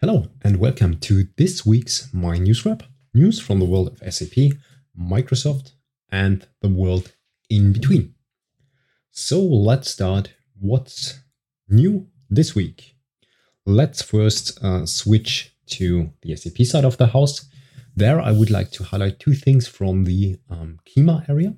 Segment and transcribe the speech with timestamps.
[0.00, 2.84] Hello and welcome to this week's My News Wrap.
[3.12, 4.52] News from the world of SAP,
[4.96, 5.72] Microsoft,
[6.08, 7.14] and the world
[7.50, 8.14] in between.
[9.10, 10.34] So let's start.
[10.56, 11.18] What's
[11.68, 12.94] new this week?
[13.66, 17.48] Let's first uh, switch to the SAP side of the house.
[17.96, 21.56] There, I would like to highlight two things from the um, Kyma area.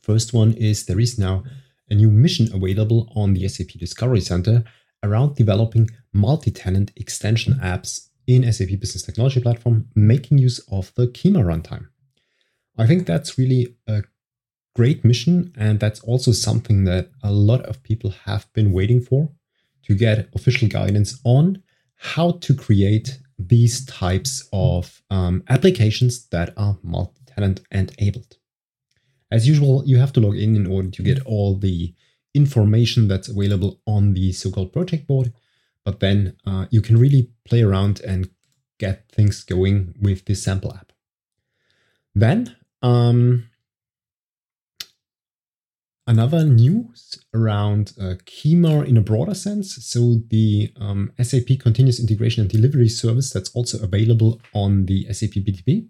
[0.00, 1.44] First one is there is now
[1.90, 4.64] a new mission available on the SAP Discovery Center
[5.02, 11.42] around developing multi-tenant extension apps in SAP Business Technology Platform, making use of the Kyma
[11.42, 11.88] runtime.
[12.78, 14.02] I think that's really a
[14.74, 19.30] great mission, and that's also something that a lot of people have been waiting for
[19.84, 21.62] to get official guidance on
[21.96, 28.38] how to create these types of um, applications that are multi-tenant enabled.
[29.30, 31.94] As usual, you have to log in in order to get all the
[32.34, 35.32] information that's available on the so-called project board,
[35.84, 38.28] but then uh, you can really play around and
[38.78, 40.92] get things going with this sample app.
[42.14, 43.48] Then um,
[46.06, 49.76] another news around uh, Kyma in a broader sense.
[49.86, 55.30] So the um, SAP Continuous Integration and Delivery Service that's also available on the SAP
[55.30, 55.88] BTP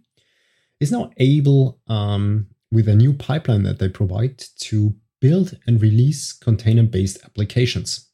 [0.81, 6.33] is now able, um, with a new pipeline that they provide, to build and release
[6.33, 8.09] container-based applications.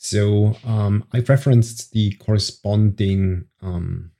[0.00, 4.12] So um, I've referenced the corresponding um,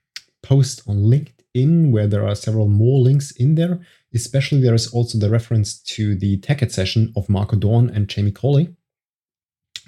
[0.43, 3.81] post on LinkedIn where there are several more links in there.
[4.13, 8.33] Especially there is also the reference to the TechEd session of Marco Dorn and Jamie
[8.33, 8.75] Coley,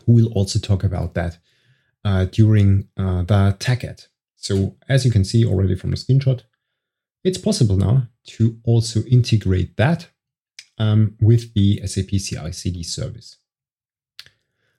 [0.06, 1.38] who will also talk about that
[2.04, 4.06] uh, during uh, the TechEd.
[4.36, 6.42] So as you can see already from the screenshot,
[7.24, 10.08] it's possible now to also integrate that
[10.78, 13.38] um, with the SAP CI CD service.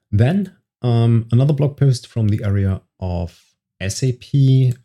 [0.09, 3.39] Then um, another blog post from the area of
[3.87, 4.23] SAP,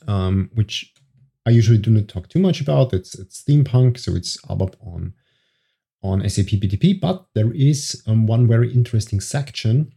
[0.07, 0.95] um, which
[1.47, 2.93] I usually do not talk too much about.
[2.93, 5.15] It's, it's Steampunk, so it's ABAP on,
[6.03, 9.93] on SAP BTP, but there is um, one very interesting section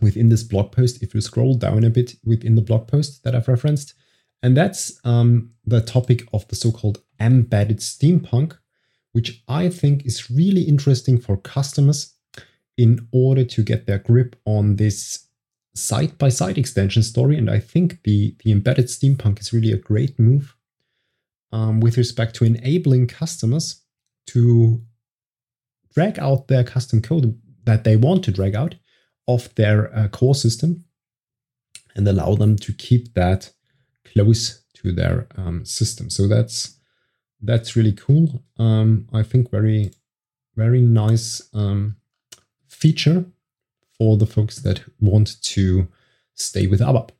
[0.00, 1.02] within this blog post.
[1.02, 3.94] If you scroll down a bit within the blog post that I've referenced,
[4.42, 8.58] and that's um, the topic of the so-called embedded steampunk,
[9.12, 12.13] which I think is really interesting for customers
[12.76, 15.28] in order to get their grip on this
[15.74, 17.36] side by side extension story.
[17.36, 20.56] And I think the, the embedded steampunk is really a great move
[21.52, 23.82] um, with respect to enabling customers
[24.28, 24.82] to
[25.94, 28.74] drag out their custom code that they want to drag out
[29.26, 30.84] of their uh, core system
[31.94, 33.52] and allow them to keep that
[34.04, 36.10] close to their um, system.
[36.10, 36.78] So that's
[37.40, 38.42] that's really cool.
[38.58, 39.92] Um, I think very,
[40.56, 41.96] very nice um,
[42.68, 43.24] feature
[43.98, 45.88] for the folks that want to
[46.34, 47.10] stay with ABAP.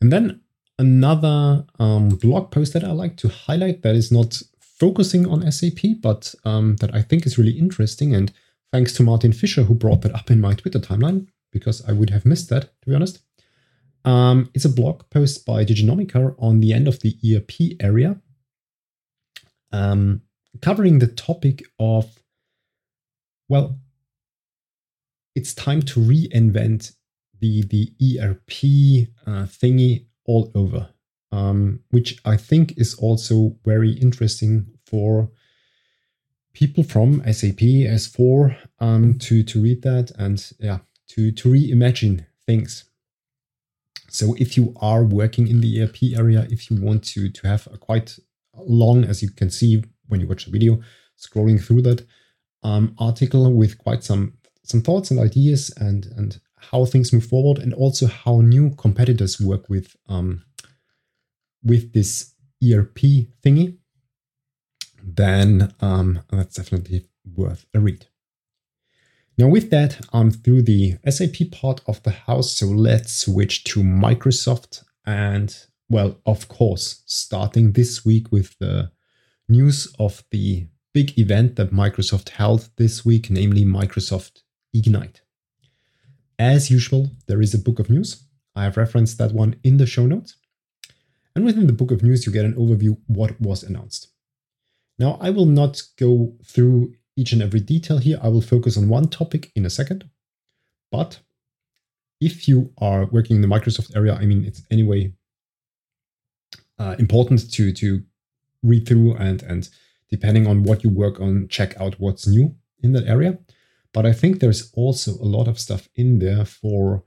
[0.00, 0.40] And then
[0.78, 6.00] another um, blog post that I like to highlight that is not focusing on SAP,
[6.00, 8.14] but um, that I think is really interesting.
[8.14, 8.32] And
[8.72, 12.10] thanks to Martin Fisher, who brought that up in my Twitter timeline, because I would
[12.10, 13.20] have missed that, to be honest.
[14.04, 18.20] Um, it's a blog post by Diginomica on the end of the ERP area
[19.72, 20.22] um,
[20.60, 22.22] covering the topic of,
[23.48, 23.78] well,
[25.34, 26.92] it's time to reinvent
[27.40, 30.90] the, the ERP uh, thingy all over,
[31.32, 35.30] um, which I think is also very interesting for
[36.52, 40.78] people from SAP S4 um, to, to read that and yeah,
[41.08, 42.84] to, to reimagine things.
[44.08, 47.66] So if you are working in the ERP area, if you want to, to have
[47.72, 48.18] a quite
[48.54, 50.80] long, as you can see when you watch the video,
[51.18, 52.06] scrolling through that
[52.62, 56.40] um, article with quite some some thoughts and ideas and and
[56.70, 60.44] how things move forward, and also how new competitors work with um,
[61.62, 63.76] with this ERP thingy.
[65.02, 68.06] Then um, that's definitely worth a read.
[69.38, 73.80] Now, with that, I'm through the SAP part of the house, so let's switch to
[73.80, 75.56] Microsoft and
[75.88, 78.90] well, of course, starting this week with the
[79.48, 84.42] news of the big event that Microsoft held this week, namely Microsoft
[84.74, 85.20] Ignite.
[86.38, 88.24] As usual, there is a book of news.
[88.54, 90.36] I have referenced that one in the show notes.
[91.34, 94.08] And within the book of news, you get an overview what was announced.
[94.98, 98.18] Now, I will not go through each and every detail here.
[98.22, 100.08] I will focus on one topic in a second.
[100.90, 101.20] But
[102.20, 105.12] if you are working in the Microsoft area, I mean, it's anyway
[106.78, 108.02] uh, important to to
[108.62, 109.68] read through and and
[110.10, 113.38] depending on what you work on, check out what's new in that area.
[113.92, 117.04] But I think there's also a lot of stuff in there for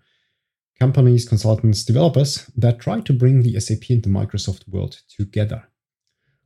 [0.79, 5.67] companies, consultants, developers that try to bring the SAP and the Microsoft world together.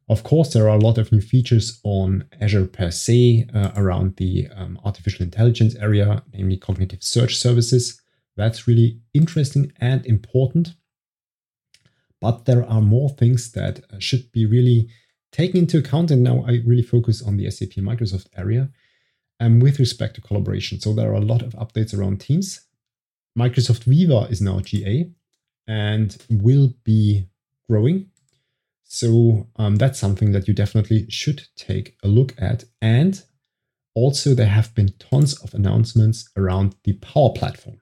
[0.07, 4.15] Of course, there are a lot of new features on Azure per se uh, around
[4.17, 8.01] the um, artificial intelligence area, namely cognitive search services.
[8.35, 10.73] That's really interesting and important.
[12.19, 14.89] But there are more things that uh, should be really
[15.31, 16.09] taken into account.
[16.09, 18.71] And now I really focus on the SAP Microsoft area
[19.39, 20.79] and with respect to collaboration.
[20.79, 22.61] So there are a lot of updates around Teams.
[23.37, 25.09] Microsoft Viva is now GA
[25.67, 27.27] and will be
[27.69, 28.09] growing.
[28.83, 32.63] So um, that's something that you definitely should take a look at.
[32.81, 33.21] And
[33.93, 37.81] also, there have been tons of announcements around the Power Platform,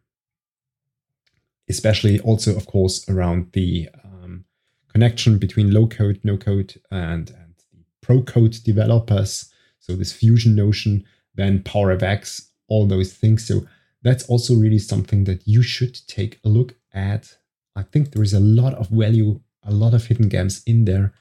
[1.70, 4.46] especially also, of course, around the um,
[4.92, 9.52] connection between low code, no code, and, and the pro code developers.
[9.80, 11.06] So, this fusion notion
[11.38, 13.48] then PowerFX, all those things.
[13.48, 13.62] So
[14.02, 17.38] that's also really something that you should take a look at.
[17.76, 21.14] I think there is a lot of value, a lot of hidden gems in there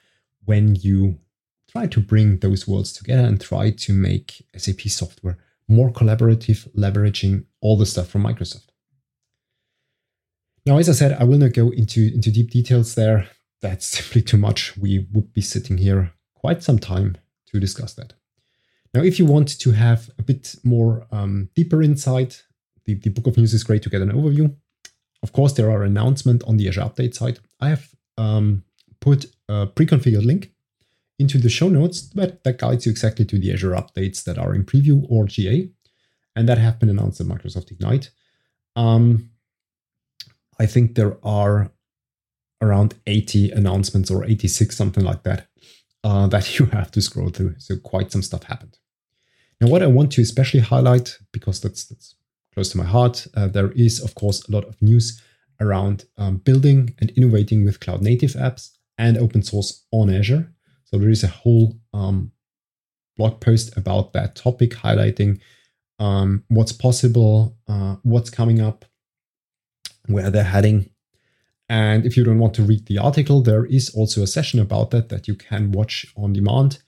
[0.44, 1.18] when you
[1.70, 7.44] try to bring those worlds together and try to make SAP software more collaborative, leveraging
[7.60, 8.68] all the stuff from Microsoft.
[10.64, 13.28] Now, as I said, I will not go into, into deep details there.
[13.62, 14.76] That's simply too much.
[14.76, 17.16] We would be sitting here quite some time
[17.48, 18.14] to discuss that.
[18.96, 22.42] Now, if you want to have a bit more um, deeper insight,
[22.86, 24.56] the, the book of news is great to get an overview.
[25.22, 27.38] Of course, there are announcements on the Azure Update site.
[27.60, 28.64] I have um,
[29.02, 30.52] put a pre-configured link
[31.18, 34.54] into the show notes that, that guides you exactly to the Azure updates that are
[34.54, 35.68] in preview or GA
[36.34, 38.08] and that have been announced at Microsoft Ignite.
[38.76, 39.28] Um,
[40.58, 41.70] I think there are
[42.62, 45.48] around 80 announcements or 86, something like that,
[46.02, 47.56] uh, that you have to scroll through.
[47.58, 48.78] So quite some stuff happened.
[49.60, 52.14] Now, what I want to especially highlight, because that's, that's
[52.52, 55.22] close to my heart, uh, there is, of course, a lot of news
[55.60, 60.52] around um, building and innovating with cloud native apps and open source on Azure.
[60.84, 62.32] So there is a whole um,
[63.16, 65.40] blog post about that topic, highlighting
[65.98, 68.84] um, what's possible, uh, what's coming up,
[70.06, 70.90] where they're heading.
[71.68, 74.90] And if you don't want to read the article, there is also a session about
[74.90, 76.78] that that you can watch on demand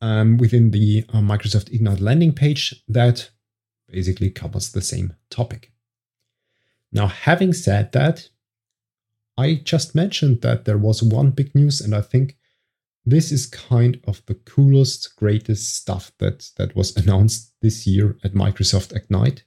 [0.00, 3.30] um, within the uh, Microsoft Ignite landing page that
[3.88, 5.72] basically covers the same topic.
[6.92, 8.28] Now, having said that,
[9.36, 12.36] I just mentioned that there was one big news, and I think
[13.06, 18.34] this is kind of the coolest, greatest stuff that, that was announced this year at
[18.34, 19.44] Microsoft Ignite,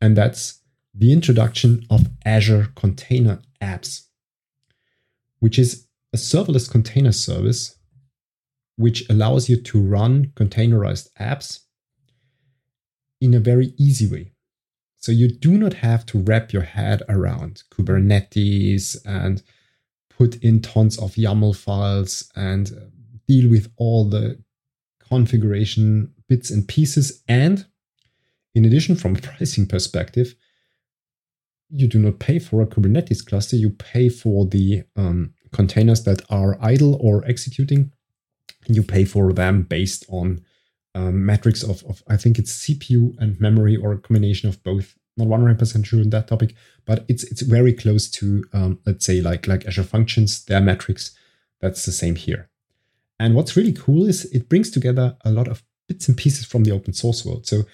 [0.00, 0.60] and that's
[0.94, 4.06] the introduction of Azure Container Apps,
[5.38, 7.76] which is a serverless container service
[8.76, 11.60] which allows you to run containerized apps
[13.20, 14.32] in a very easy way.
[14.96, 19.42] So you do not have to wrap your head around Kubernetes and
[20.10, 22.84] put in tons of YAML files and uh,
[23.26, 24.38] deal with all the
[25.08, 27.22] configuration bits and pieces.
[27.28, 27.64] And
[28.54, 30.34] in addition, from a pricing perspective,
[31.70, 36.20] you do not pay for a Kubernetes cluster, you pay for the um, containers that
[36.28, 37.92] are idle or executing
[38.74, 40.44] you pay for them based on
[40.94, 44.96] um, metrics of, of, I think it's CPU and memory or a combination of both.
[45.16, 46.54] Not 100% sure on that topic,
[46.86, 51.10] but it's it's very close to um, let's say like like Azure Functions, their metrics.
[51.60, 52.48] That's the same here.
[53.18, 56.64] And what's really cool is it brings together a lot of bits and pieces from
[56.64, 57.46] the open source world.
[57.46, 57.64] So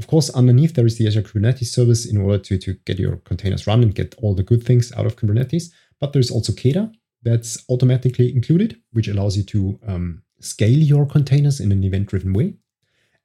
[0.00, 3.16] of course, underneath there is the Azure Kubernetes service in order to, to get your
[3.18, 5.64] containers run and get all the good things out of Kubernetes.
[6.00, 6.90] But there's also KEDA
[7.22, 12.32] that's automatically included, which allows you to um, scale your containers in an event driven
[12.32, 12.54] way.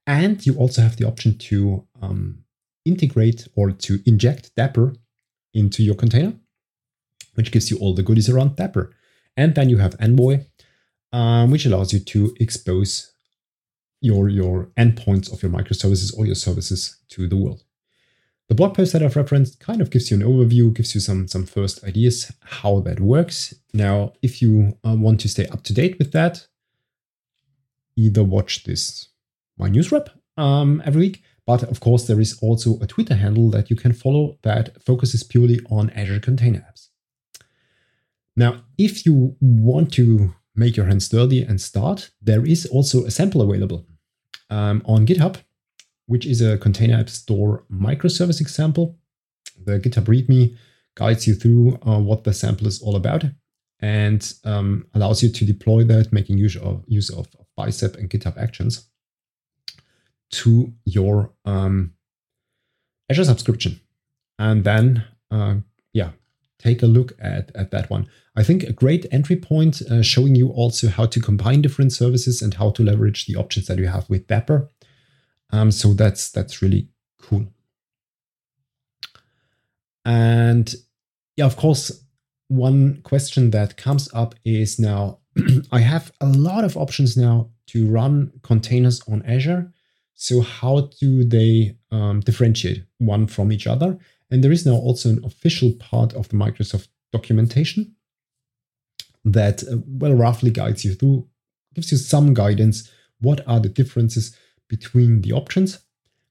[0.08, 2.44] And you also have the option to um,
[2.86, 4.96] integrate or to inject Dapr
[5.54, 6.34] into your container,
[7.34, 8.92] which gives you all the goodies around Dapr.
[9.36, 10.46] And then you have Envoy,
[11.12, 13.14] um, which allows you to expose
[14.02, 17.64] your, your endpoints of your microservices or your services to the world.
[18.48, 21.28] The blog post that I've referenced kind of gives you an overview, gives you some,
[21.28, 23.56] some first ideas how that works.
[23.74, 26.46] Now, if you uh, want to stay up to date with that,
[27.96, 29.10] either watch this
[29.58, 33.50] my news wrap um, every week, but of course there is also a Twitter handle
[33.52, 36.90] that you can follow that focuses purely on Azure Container Apps.
[38.36, 43.12] Now, if you want to make your hands dirty and start, there is also a
[43.12, 43.86] sample available
[44.50, 45.38] um, on GitHub,
[46.06, 48.98] which is a Container App Store microservice example.
[49.64, 50.58] The GitHub README
[50.96, 53.24] guides you through uh, what the sample is all about
[53.80, 58.38] and um, allows you to deploy that, making use of, use of Bicep and GitHub
[58.38, 58.90] Actions
[60.32, 61.94] to your um,
[63.10, 63.80] Azure subscription.
[64.38, 65.56] And then, uh,
[65.94, 66.12] yeah,
[66.60, 68.08] take a look at, at that one.
[68.36, 72.42] I think a great entry point uh, showing you also how to combine different services
[72.42, 74.68] and how to leverage the options that you have with Dapr.
[75.52, 76.90] Um, so that's that's really
[77.22, 77.48] cool.
[80.04, 80.74] And
[81.38, 82.04] yeah, of course,
[82.48, 85.20] one question that comes up is now
[85.72, 89.72] I have a lot of options now to run containers on Azure.
[90.14, 93.98] So how do they um, differentiate one from each other?
[94.32, 97.96] And there is now also an official part of the Microsoft documentation
[99.24, 101.28] that, uh, well, roughly guides you through,
[101.74, 102.92] gives you some guidance.
[103.20, 104.38] What are the differences
[104.70, 105.80] between the options?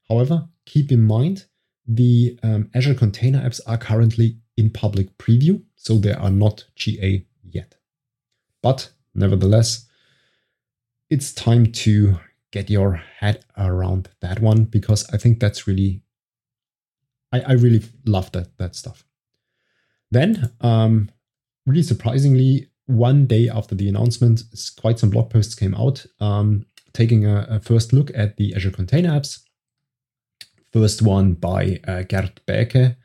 [0.09, 1.45] However, keep in mind
[1.87, 7.25] the um, Azure Container Apps are currently in public preview, so they are not GA
[7.43, 7.74] yet.
[8.65, 9.85] But nevertheless,
[11.11, 12.17] it's time to
[12.49, 16.01] get your head around that one because I think that's really,
[17.31, 19.05] I, I really love that that stuff.
[20.09, 21.11] Then, um,
[21.67, 24.41] really surprisingly, one day after the announcement,
[24.81, 28.71] quite some blog posts came out um, taking a, a, first look at the Azure
[28.71, 29.43] Container Apps.
[30.73, 32.95] First one by uh, Geert Baeke,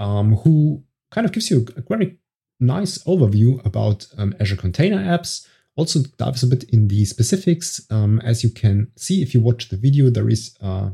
[0.00, 0.82] um, who
[1.12, 2.19] kind of gives you a very
[2.60, 5.46] nice overview about um, Azure Container Apps.
[5.76, 7.80] Also dives a bit in the specifics.
[7.90, 10.90] Um, as you can see, if you watch the video, there is uh,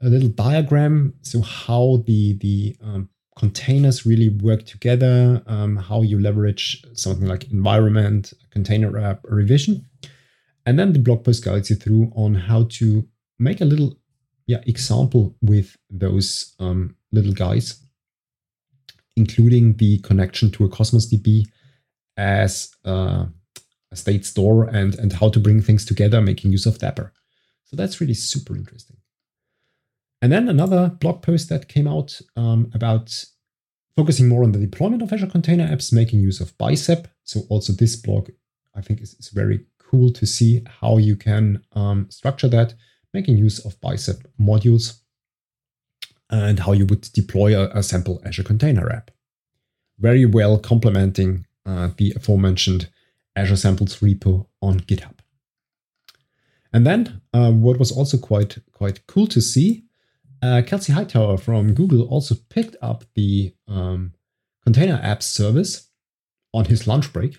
[0.00, 1.14] a little diagram.
[1.22, 7.50] So how the the um, containers really work together, um, how you leverage something like
[7.50, 9.86] environment, container app, revision.
[10.66, 13.06] And then the blog post guides you through on how to
[13.38, 13.96] make a little
[14.46, 17.81] yeah, example with those um, little guys,
[19.16, 21.46] including the connection to a Cosmos DB
[22.16, 23.26] as uh,
[23.90, 27.10] a state store and, and how to bring things together, making use of Dapr.
[27.64, 28.96] So that's really super interesting.
[30.20, 33.24] And then another blog post that came out um, about
[33.96, 37.08] focusing more on the deployment of Azure Container Apps, making use of Bicep.
[37.24, 38.30] So also this blog,
[38.74, 42.74] I think, is, is very cool to see how you can um, structure that,
[43.12, 45.01] making use of Bicep modules
[46.32, 49.10] and how you would deploy a, a sample Azure Container App.
[49.98, 52.88] Very well complementing uh, the aforementioned
[53.36, 55.18] Azure Samples repo on GitHub.
[56.72, 59.84] And then uh, what was also quite quite cool to see,
[60.42, 64.14] uh, Kelsey Hightower from Google also picked up the um,
[64.64, 65.90] Container Apps service
[66.54, 67.38] on his lunch break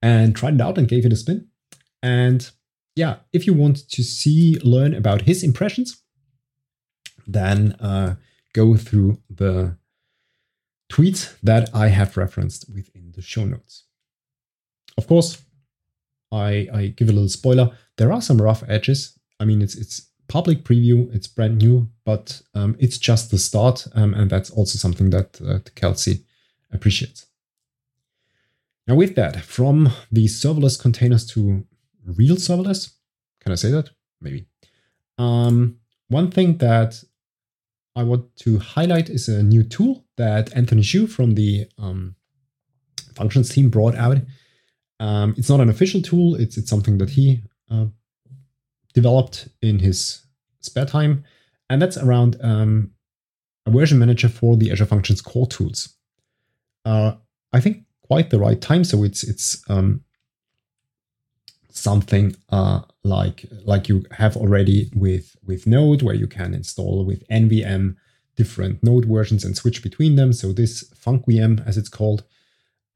[0.00, 1.48] and tried it out and gave it a spin.
[2.02, 2.48] And
[2.94, 6.03] yeah, if you want to see, learn about his impressions,
[7.26, 8.16] then uh,
[8.52, 9.76] go through the
[10.90, 13.84] tweets that I have referenced within the show notes.
[14.96, 15.42] Of course,
[16.30, 17.70] I, I give a little spoiler.
[17.96, 19.18] There are some rough edges.
[19.40, 23.86] I mean, it's it's public preview, it's brand new, but um, it's just the start,
[23.94, 26.24] um, and that's also something that, uh, Kelsey
[26.72, 27.26] appreciates.
[28.86, 31.66] Now with that, from the serverless containers to
[32.04, 32.92] real serverless,
[33.40, 33.90] can I say that?
[34.20, 34.46] Maybe.
[35.18, 35.76] Um,
[36.08, 37.02] one thing that
[37.96, 42.16] I want to highlight is a new tool that Anthony Chu from the um,
[43.14, 44.18] functions team brought out.
[45.00, 46.34] Um, it's not an official tool.
[46.34, 47.86] It's it's something that he uh,
[48.94, 50.24] developed in his
[50.60, 51.24] spare time,
[51.70, 52.92] and that's around um,
[53.66, 55.94] a version manager for the Azure Functions core tools.
[56.84, 57.14] Uh,
[57.52, 58.84] I think quite the right time.
[58.84, 60.02] So it's it's um,
[61.70, 67.26] something uh, like like you have already with with Node, where you can install with
[67.28, 67.96] NVM
[68.36, 70.32] different Node versions and switch between them.
[70.32, 72.24] So this FuncVM, as it's called,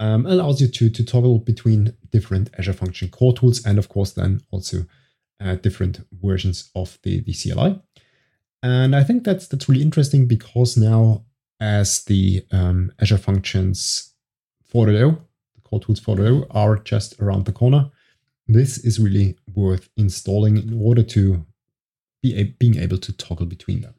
[0.01, 4.13] um, allows you to to toggle between different Azure Function core tools, and of course
[4.13, 4.87] then also
[5.41, 7.81] uh, different versions of the the CLI.
[8.63, 11.25] And I think that's that's really interesting because now
[11.61, 14.15] as the um, Azure Functions
[14.73, 15.19] 4.0,
[15.55, 17.91] the core tools 4.0 are just around the corner.
[18.49, 21.45] This is really worth installing in order to
[22.23, 23.95] be a, being able to toggle between them.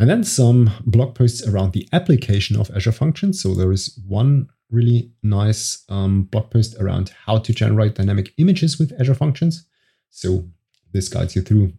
[0.00, 3.40] And then some blog posts around the application of Azure Functions.
[3.40, 8.78] So there is one really nice um, blog post around how to generate dynamic images
[8.78, 9.64] with Azure Functions.
[10.10, 10.44] So
[10.92, 11.72] this guides you through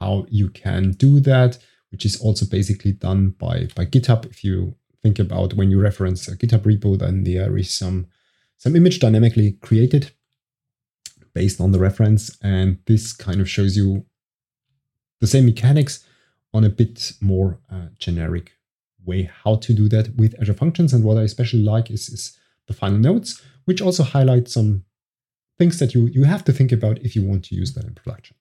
[0.00, 1.58] how you can do that,
[1.90, 4.26] which is also basically done by, by GitHub.
[4.26, 8.06] If you think about when you reference a GitHub repo, then there is some
[8.56, 10.10] some image dynamically created
[11.40, 14.04] based on the reference, and this kind of shows you
[15.20, 16.04] the same mechanics
[16.52, 18.46] on a bit more uh, generic
[19.04, 20.92] way how to do that with Azure Functions.
[20.92, 24.84] And what I especially like is, is the final notes, which also highlight some
[25.58, 27.94] things that you, you have to think about if you want to use that in
[27.94, 28.36] production.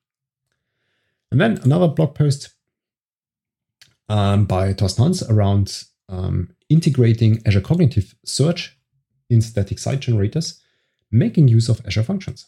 [1.31, 2.49] And then another blog post
[4.09, 8.75] um, by Thorsten Hans around um, integrating Azure Cognitive Search
[9.29, 10.59] in static site generators,
[11.11, 12.47] making use of Azure Functions.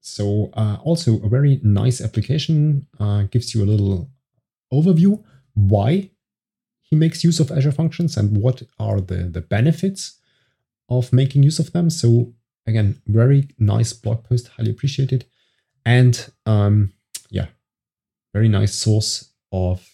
[0.00, 4.10] So uh, also a very nice application, uh, gives you a little
[4.72, 5.22] overview
[5.54, 6.10] why
[6.80, 10.18] he makes use of Azure Functions and what are the, the benefits
[10.88, 11.90] of making use of them.
[11.90, 12.34] So
[12.66, 15.26] again, very nice blog post, highly appreciated.
[15.84, 16.92] And um,
[17.30, 17.46] yeah,
[18.32, 19.88] very nice source of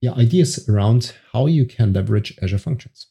[0.00, 3.06] yeah, ideas around how you can leverage Azure Functions.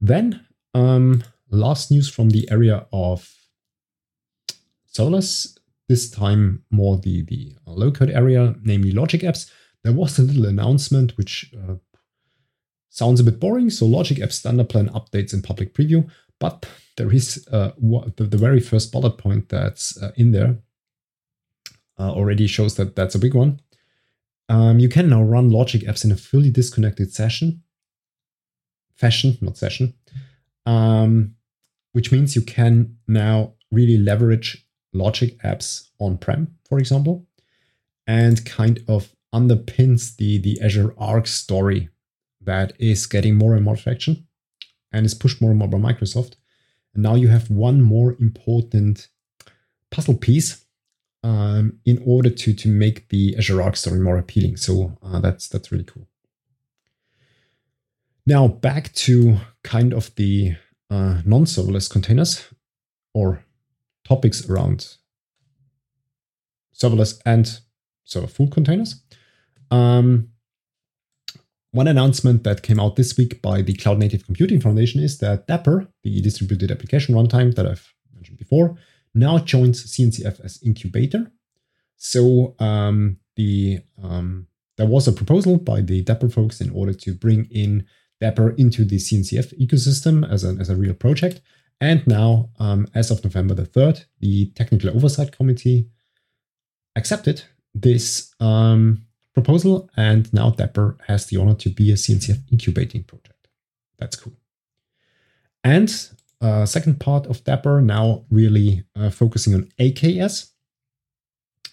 [0.00, 3.37] Then um, last news from the area of
[4.98, 9.50] serverless, this time more the, the low code area, namely Logic Apps.
[9.84, 11.74] There was a little announcement which uh,
[12.90, 13.70] sounds a bit boring.
[13.70, 17.70] So Logic Apps standard plan updates in public preview, but there is uh,
[18.16, 20.58] the, the, very first bullet point that's uh, in there
[21.98, 23.60] uh, already shows that that's a big one.
[24.48, 27.62] Um, you can now run Logic Apps in a fully disconnected session,
[28.94, 29.94] fashion, not session,
[30.66, 31.34] um,
[31.92, 34.67] which means you can now really leverage
[34.98, 37.26] Logic Apps on-prem, for example,
[38.06, 41.88] and kind of underpins the, the Azure Arc story
[42.40, 44.26] that is getting more and more traction
[44.92, 46.34] and is pushed more and more by Microsoft.
[46.94, 49.08] And now you have one more important
[49.90, 50.64] puzzle piece
[51.22, 54.56] um, in order to, to make the Azure Arc story more appealing.
[54.56, 56.06] So uh, that's that's really cool.
[58.26, 60.56] Now back to kind of the
[60.90, 62.46] uh, non-serverless containers
[63.14, 63.44] or
[64.08, 64.96] topics around
[66.74, 67.60] serverless and
[68.04, 69.02] server full containers.
[69.70, 70.30] Um,
[71.72, 75.46] one announcement that came out this week by the Cloud Native Computing Foundation is that
[75.46, 78.76] Dapr, the distributed application runtime that I've mentioned before,
[79.14, 81.30] now joins CNCF as incubator.
[81.96, 84.46] So um, the um,
[84.76, 87.84] there was a proposal by the Dapr folks in order to bring in
[88.22, 91.40] Dapr into the CNCF ecosystem as a, as a real project.
[91.80, 95.88] And now, um, as of November the 3rd, the Technical Oversight Committee
[96.96, 97.42] accepted
[97.74, 103.48] this um, proposal, and now Dapr has the honor to be a CNCF incubating project.
[103.98, 104.34] That's cool.
[105.62, 105.88] And
[106.40, 110.50] uh, second part of Dapr now really uh, focusing on AKS.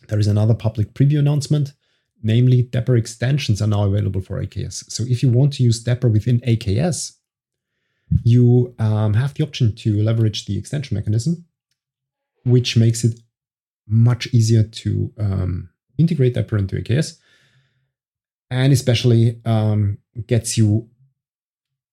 [0.07, 1.73] There is another public preview announcement,
[2.21, 4.91] namely Dapr extensions are now available for AKS.
[4.91, 7.13] So if you want to use Dapr within AKS,
[8.23, 11.45] you um, have the option to leverage the extension mechanism,
[12.43, 13.19] which makes it
[13.87, 17.17] much easier to um, integrate Dapr into AKS
[18.49, 20.89] and especially um, gets you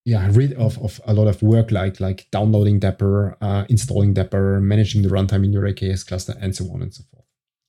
[0.04, 4.60] yeah rid of, of a lot of work like like downloading Dapr, uh, installing Dapr,
[4.60, 7.24] managing the runtime in your AKS cluster, and so on and so forth.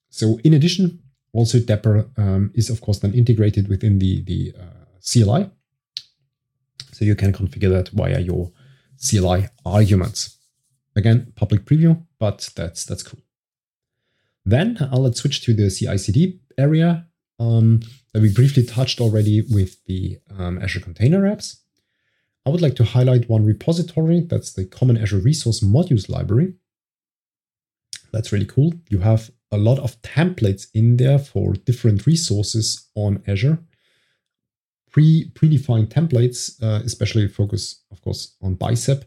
[0.10, 1.00] So in addition,
[1.32, 5.50] also Dapr um, is of course then integrated within the the uh, CLI,
[6.92, 8.52] so you can configure that via your
[9.06, 10.38] CLI arguments.
[10.96, 13.20] Again, public preview, but that's that's cool.
[14.46, 17.08] Then uh, let's switch to the CI/CD area.
[17.40, 17.82] Um,
[18.14, 21.58] that we briefly touched already with the um, Azure Container Apps.
[22.46, 26.54] I would like to highlight one repository, that's the Common Azure Resource Modules Library.
[28.12, 28.74] That's really cool.
[28.90, 33.60] You have a lot of templates in there for different resources on Azure.
[34.94, 39.04] Pre predefined templates, uh, especially focus, of course, on Bicep.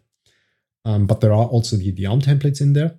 [0.85, 2.99] Um, but there are also the, the ARM templates in there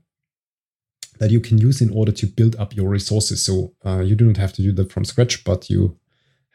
[1.19, 3.43] that you can use in order to build up your resources.
[3.43, 5.97] So uh, you do not have to do that from scratch, but you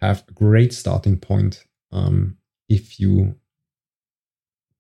[0.01, 2.37] have a great starting point um,
[2.69, 3.37] if you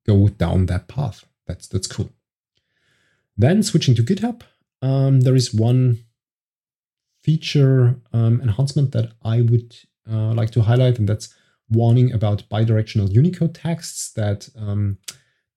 [0.07, 1.25] go down that path.
[1.47, 2.11] That's that's cool.
[3.37, 4.43] Then switching to GitHub,
[4.83, 6.05] um, there is one
[7.23, 9.77] feature um, enhancement that I would
[10.11, 11.35] uh, like to highlight, and that's
[11.73, 14.99] warning about bidirectional Unicode texts that um,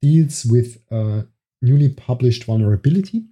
[0.01, 1.25] deals with a
[1.61, 3.25] newly published vulnerability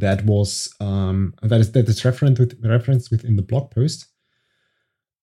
[0.00, 4.06] that was um, that is that is referenced with referenced within the blog post.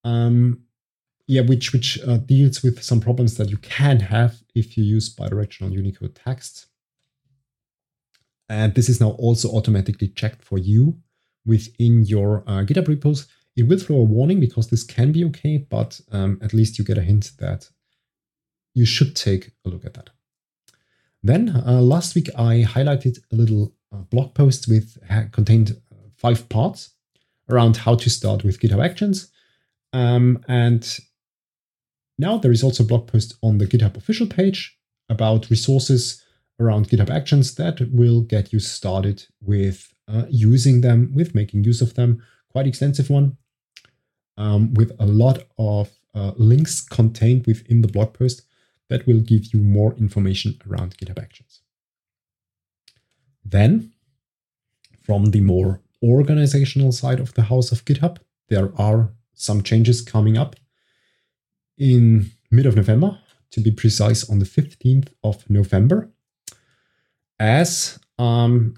[0.04, 0.64] Um,
[1.28, 5.14] yeah, which which uh, deals with some problems that you can have if you use
[5.14, 6.68] bidirectional Unicode text.
[8.50, 10.98] And this is now also automatically checked for you
[11.46, 13.28] within your uh, GitHub repos.
[13.56, 16.86] It will throw a warning because this can be okay, but um, at least you
[16.86, 17.70] get a hint that
[18.74, 20.10] you should take a look at that.
[21.24, 23.74] Then uh, last week I highlighted a little
[24.10, 24.98] blog post with
[25.32, 26.92] contained uh, five parts
[27.50, 29.32] around how to start with GitHub Actions.
[29.94, 31.00] Um, and
[32.18, 34.78] now there is also a blog post on the GitHub official page
[35.10, 36.24] about resources
[36.60, 41.82] around GitHub Actions that will get you started with uh, using them, with making use
[41.82, 42.24] of them.
[42.50, 43.38] Quite extensive one
[44.38, 48.44] um, with a lot of uh, links contained within the blog post
[48.90, 51.62] that will give you more information around GitHub Actions.
[53.44, 53.94] Then,
[55.04, 58.18] from the more organizational side of the house of GitHub,
[58.50, 60.56] there are some changes coming up
[61.78, 63.18] in mid of November,
[63.52, 66.10] to be precise, on the 15th of November,
[67.40, 68.76] as um,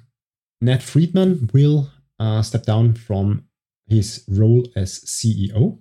[0.61, 1.89] Nat Friedman will
[2.19, 3.45] uh, step down from
[3.87, 5.79] his role as CEO.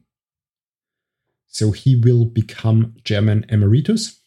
[1.47, 4.21] So he will become German Emeritus,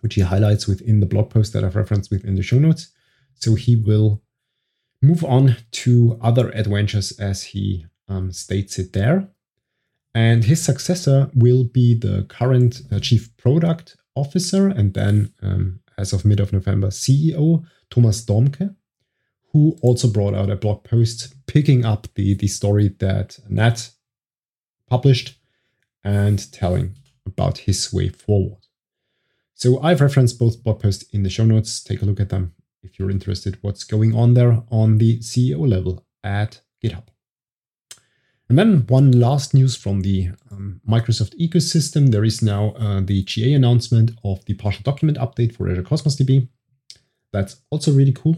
[0.00, 2.92] which he highlights within the blog post that I've referenced within the show notes.
[3.34, 4.22] So he will
[5.02, 9.28] move on to other adventures as he um, states it there.
[10.14, 16.12] And his successor will be the current uh, chief product officer and then, um, as
[16.12, 18.74] of mid of November, CEO Thomas Dohmke,
[19.52, 23.90] who also brought out a blog post picking up the, the story that Nat
[24.88, 25.38] published
[26.04, 28.66] and telling about his way forward.
[29.54, 31.82] So I've referenced both blog posts in the show notes.
[31.82, 35.68] Take a look at them if you're interested what's going on there on the CEO
[35.68, 37.08] level at GitHub.
[38.48, 42.10] And then one last news from the um, Microsoft ecosystem.
[42.10, 46.16] There is now uh, the GA announcement of the partial document update for Azure Cosmos
[46.16, 46.48] DB.
[47.32, 48.36] That's also really cool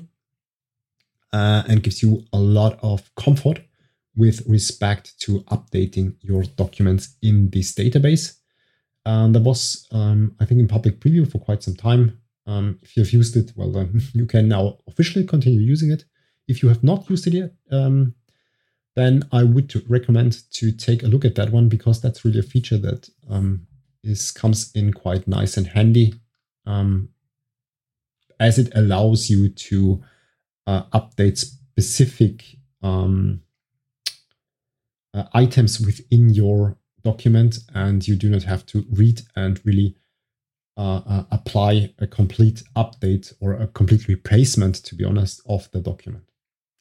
[1.33, 3.61] uh, and gives you a lot of comfort
[4.16, 8.37] with respect to updating your documents in this database.
[9.05, 12.18] And that was, um, I think, in public preview for quite some time.
[12.47, 16.05] Um, if you've used it, well, then you can now officially continue using it.
[16.49, 18.14] If you have not used it yet, um,
[18.95, 22.45] then I would recommend to take a look at that one because that's really a
[22.45, 23.66] feature that um,
[24.05, 26.14] is comes in quite nice and handy,
[26.66, 27.09] um,
[28.38, 30.03] as it allows you to
[30.66, 32.44] uh, update specific
[32.83, 33.42] um,
[35.14, 39.96] uh, items within your document, and you do not have to read and really
[40.77, 45.81] uh, uh, apply a complete update or a complete replacement, to be honest, of the
[45.81, 46.25] document.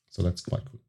[0.10, 0.80] So that's quite cool.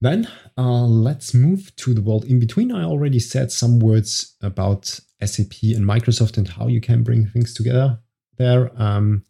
[0.00, 0.28] Then
[0.58, 2.70] uh, let's move to the world in between.
[2.70, 7.54] I already said some words about SAP and Microsoft and how you can bring things
[7.54, 8.00] together
[8.36, 9.24] there um,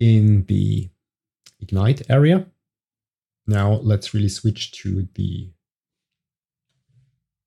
[0.00, 0.90] in the
[1.60, 2.46] Ignite area.
[3.46, 5.50] Now let's really switch to the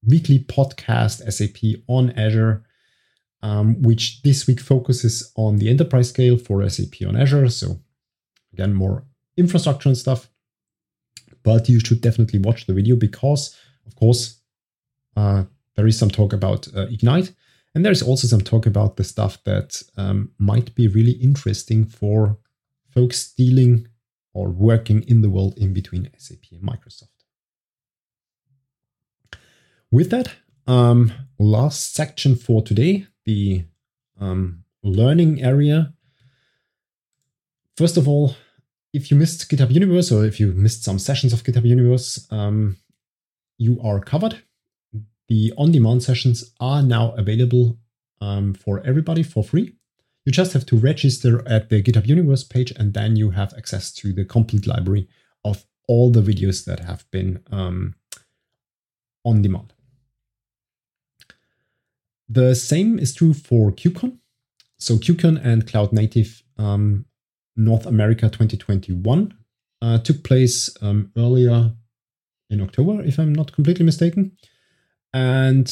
[0.06, 2.64] weekly podcast SAP on Azure,
[3.42, 7.50] um, which this week focuses on the enterprise scale for SAP on Azure.
[7.50, 7.80] So
[8.54, 9.04] again, more
[9.36, 10.30] infrastructure and stuff.
[11.44, 13.56] But you should definitely watch the video because,
[13.86, 14.42] of course,
[15.16, 15.44] uh,
[15.76, 17.34] there is some talk about uh, Ignite.
[17.76, 22.38] And there's also some talk about the stuff that um, might be really interesting for
[22.90, 23.88] folks dealing
[24.34, 27.10] or working in the world in between SAP and Microsoft.
[29.92, 30.34] With that,
[30.66, 33.66] um, last section for today, the
[34.20, 35.94] um, learning area.
[37.76, 38.36] First of all,
[38.94, 42.78] if you missed GitHub Universe or if you missed some sessions of GitHub Universe, um,
[43.58, 44.42] you are covered.
[45.28, 47.78] The on demand sessions are now available
[48.22, 49.76] um, for everybody for free.
[50.26, 53.92] You just have to register at the GitHub Universe page, and then you have access
[53.94, 55.08] to the complete library
[55.46, 57.96] of all the videos that have been um,
[59.24, 59.74] on demand.
[62.30, 64.18] The same is true for KubeCon.
[64.78, 67.06] So KubeCon and Cloud Native um,
[67.56, 69.34] North America 2021
[69.82, 71.72] uh, took place um, earlier
[72.50, 74.34] in October, if I'm not completely mistaken.
[75.18, 75.68] And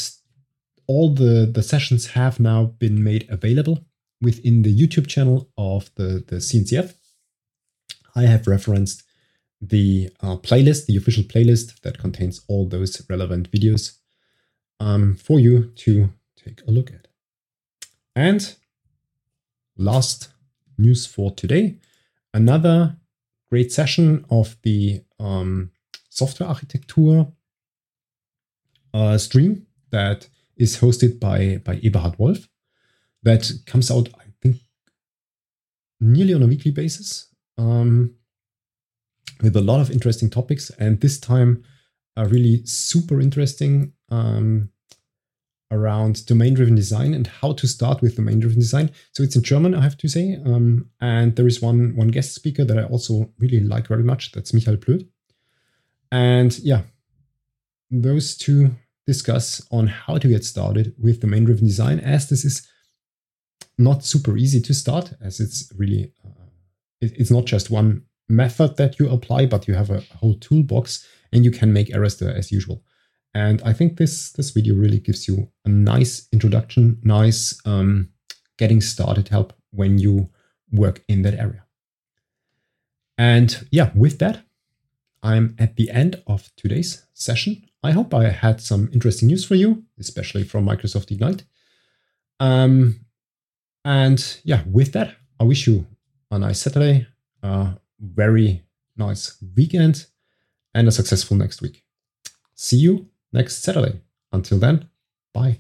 [0.88, 3.86] all the, the sessions have now been made available
[4.20, 6.96] within the YouTube channel of the, the CNCF.
[8.16, 9.04] I have referenced
[9.62, 13.98] the uh, playlist, the official playlist that contains all those relevant videos
[14.80, 16.10] um, for you to
[16.44, 17.08] take a look at.
[18.16, 18.56] And
[19.78, 20.30] last
[20.78, 21.78] news for today
[22.34, 22.98] another
[23.50, 25.72] great session of the um,
[26.10, 27.28] software architecture
[28.96, 32.48] uh, stream that is hosted by, by Eberhard Wolff
[33.24, 34.58] that comes out, I think,
[36.00, 37.28] nearly on a weekly basis
[37.58, 38.16] um,
[39.42, 40.70] with a lot of interesting topics.
[40.80, 41.64] And this time,
[42.16, 44.70] a really super interesting um,
[45.72, 48.92] around domain driven design and how to start with domain driven design.
[49.12, 50.38] So it's in German, I have to say.
[50.46, 54.32] Um, and there is one, one guest speaker that I also really like very much.
[54.32, 55.06] That's Michael Plöd.
[56.14, 56.84] And yeah,
[57.92, 58.72] those two
[59.08, 62.68] discuss on how to get started with domain driven design, as this is
[63.78, 66.46] not super easy to start, as it's really, uh,
[67.02, 71.06] it, it's not just one method that you apply, but you have a whole toolbox
[71.32, 72.84] and you can make errors there as usual.
[73.34, 78.10] And I think this this video really gives you a nice introduction, nice um,
[78.58, 80.30] getting started help when you
[80.72, 81.66] work in that area.
[83.18, 84.46] And yeah, with that,
[85.22, 87.65] I'm at the end of today's session.
[87.86, 91.44] I hope I had some interesting news for you, especially from Microsoft Ignite.
[92.40, 93.06] Um,
[93.84, 95.86] and yeah, with that, I wish you
[96.32, 97.06] a nice Saturday,
[97.44, 98.64] a very
[98.98, 100.08] nice weekend,
[100.74, 101.84] and a successful next week.
[102.56, 104.02] See you next Saturday.
[104.32, 104.90] Until then,
[105.32, 105.60] bye.